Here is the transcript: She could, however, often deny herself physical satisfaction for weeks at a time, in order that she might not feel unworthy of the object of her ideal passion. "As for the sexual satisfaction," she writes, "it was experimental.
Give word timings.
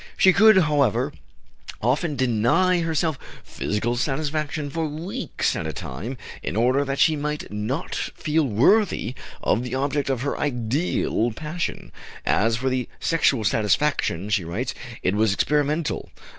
She 0.17 0.33
could, 0.33 0.57
however, 0.63 1.13
often 1.79 2.15
deny 2.15 2.79
herself 2.79 3.19
physical 3.43 3.95
satisfaction 3.97 4.71
for 4.71 4.87
weeks 4.87 5.55
at 5.55 5.67
a 5.67 5.73
time, 5.73 6.17
in 6.41 6.55
order 6.55 6.83
that 6.83 6.97
she 6.97 7.15
might 7.15 7.51
not 7.53 7.93
feel 7.93 8.45
unworthy 8.45 9.13
of 9.43 9.63
the 9.63 9.75
object 9.75 10.09
of 10.09 10.21
her 10.23 10.35
ideal 10.39 11.31
passion. 11.33 11.91
"As 12.25 12.57
for 12.57 12.67
the 12.71 12.89
sexual 12.99 13.43
satisfaction," 13.43 14.29
she 14.31 14.43
writes, 14.43 14.73
"it 15.03 15.13
was 15.13 15.33
experimental. 15.33 16.09